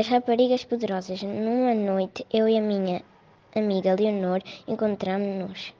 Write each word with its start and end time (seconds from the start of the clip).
As 0.00 0.08
raparigas 0.08 0.64
poderosas. 0.64 1.22
Numa 1.22 1.74
noite, 1.74 2.26
eu 2.32 2.48
e 2.48 2.56
a 2.56 2.62
minha 2.62 3.02
amiga 3.54 3.94
Leonor 3.94 4.40
encontramos-nos. 4.66 5.74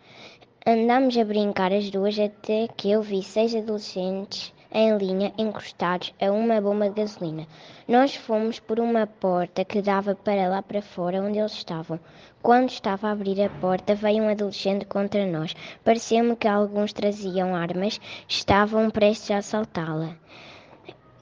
Andámos 0.66 1.16
a 1.16 1.24
brincar 1.24 1.72
as 1.72 1.88
duas 1.88 2.18
até 2.18 2.68
que 2.68 2.90
eu 2.90 3.00
vi 3.00 3.22
seis 3.22 3.54
adolescentes 3.54 4.52
em 4.70 4.94
linha 4.98 5.32
encostados 5.38 6.12
a 6.20 6.30
uma 6.30 6.60
bomba 6.60 6.90
de 6.90 6.96
gasolina. 6.96 7.46
Nós 7.88 8.14
fomos 8.14 8.60
por 8.60 8.78
uma 8.78 9.06
porta 9.06 9.64
que 9.64 9.80
dava 9.80 10.14
para 10.14 10.50
lá 10.50 10.60
para 10.60 10.82
fora 10.82 11.22
onde 11.22 11.38
eles 11.38 11.52
estavam. 11.52 11.98
Quando 12.42 12.68
estava 12.68 13.08
a 13.08 13.12
abrir 13.12 13.40
a 13.40 13.48
porta, 13.48 13.94
veio 13.94 14.24
um 14.24 14.28
adolescente 14.28 14.84
contra 14.84 15.24
nós. 15.24 15.54
Pareceu-me 15.82 16.36
que 16.36 16.46
alguns 16.46 16.92
traziam 16.92 17.56
armas, 17.56 17.98
estavam 18.28 18.90
prestes 18.90 19.30
a 19.30 19.38
assaltá-la. 19.38 20.14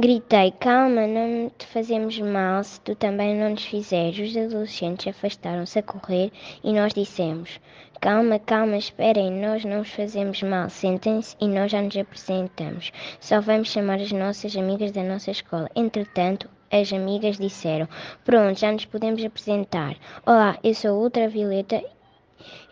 Gritei, 0.00 0.52
calma, 0.52 1.08
não 1.08 1.50
te 1.58 1.66
fazemos 1.66 2.16
mal 2.20 2.62
se 2.62 2.80
tu 2.82 2.94
também 2.94 3.34
não 3.34 3.50
nos 3.50 3.64
fizeres. 3.64 4.30
Os 4.30 4.36
adolescentes 4.36 5.08
afastaram-se 5.08 5.76
a 5.76 5.82
correr 5.82 6.30
e 6.62 6.72
nós 6.72 6.94
dissemos, 6.94 7.58
calma, 8.00 8.38
calma, 8.38 8.76
esperem, 8.76 9.28
nós 9.32 9.64
não 9.64 9.80
os 9.80 9.90
fazemos 9.90 10.40
mal. 10.44 10.70
Sentem-se 10.70 11.34
e 11.40 11.48
nós 11.48 11.72
já 11.72 11.82
nos 11.82 11.96
apresentamos. 11.96 12.92
Só 13.18 13.40
vamos 13.40 13.72
chamar 13.72 13.98
as 14.00 14.12
nossas 14.12 14.56
amigas 14.56 14.92
da 14.92 15.02
nossa 15.02 15.32
escola. 15.32 15.68
Entretanto, 15.74 16.48
as 16.70 16.92
amigas 16.92 17.36
disseram, 17.36 17.88
pronto, 18.24 18.60
já 18.60 18.70
nos 18.70 18.84
podemos 18.84 19.24
apresentar. 19.24 19.96
Olá, 20.24 20.56
eu 20.62 20.74
sou 20.74 21.02
Ultravioleta 21.02 21.82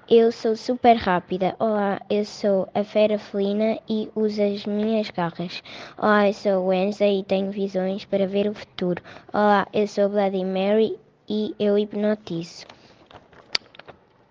eu 0.09 0.31
sou 0.31 0.55
super 0.55 0.97
rápida. 0.97 1.57
Olá, 1.59 2.01
eu 2.09 2.25
sou 2.25 2.69
a 2.73 2.85
fera 2.85 3.19
felina 3.19 3.77
e 3.89 4.09
uso 4.15 4.41
as 4.41 4.65
minhas 4.65 5.11
garras. 5.11 5.63
Olá, 5.99 6.29
eu 6.29 6.33
sou 6.33 6.67
Wednesday 6.67 7.19
e 7.19 7.25
tenho 7.25 7.51
visões 7.51 8.05
para 8.05 8.27
ver 8.27 8.49
o 8.49 8.55
futuro. 8.55 9.03
Olá, 9.33 9.67
eu 9.73 9.89
sou 9.89 10.09
Bloody 10.09 10.45
Mary 10.45 10.97
e 11.29 11.57
eu 11.59 11.77
hipnotizo. 11.77 12.67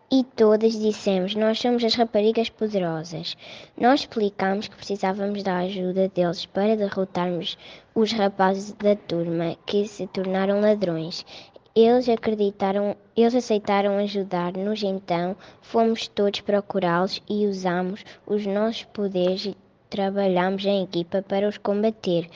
E 0.10 0.24
todas 0.24 0.80
dissemos: 0.80 1.36
Nós 1.36 1.60
somos 1.60 1.84
as 1.84 1.94
raparigas 1.96 2.48
poderosas. 2.48 3.36
Nós 3.78 4.02
explicamos 4.02 4.70
que 4.70 4.78
precisávamos 4.78 5.44
da 5.44 5.58
ajuda 5.58 6.08
deles 6.08 6.46
para 6.46 6.78
derrotarmos 6.78 7.58
os 7.94 8.14
rapazes 8.14 8.72
da 8.74 8.96
turma 8.96 9.58
que 9.66 9.86
se 9.88 10.08
tornaram 10.08 10.62
ladrões. 10.62 11.26
Eles 11.78 12.08
acreditaram, 12.08 12.96
eles 13.18 13.36
aceitaram 13.36 13.98
ajudar-nos, 13.98 14.82
então 14.82 15.36
fomos 15.62 16.08
todos 16.08 16.40
procurá-los 16.40 17.22
e 17.30 17.46
usamos 17.46 18.06
os 18.26 18.46
nossos 18.46 18.86
poderes 18.86 19.48
e 19.48 19.58
trabalhamos 19.90 20.64
em 20.64 20.84
equipa 20.84 21.22
para 21.22 21.50
os 21.50 21.58
combater. 21.58 22.30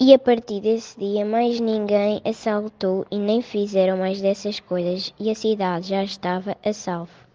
E 0.00 0.12
a 0.12 0.18
partir 0.18 0.60
desse 0.60 0.98
dia 0.98 1.24
mais 1.24 1.60
ninguém 1.60 2.20
assaltou 2.24 3.06
e 3.12 3.18
nem 3.18 3.42
fizeram 3.42 3.98
mais 3.98 4.20
dessas 4.20 4.58
coisas 4.58 5.14
e 5.20 5.30
a 5.30 5.36
cidade 5.36 5.90
já 5.90 6.02
estava 6.02 6.56
a 6.64 6.72
salvo. 6.72 7.29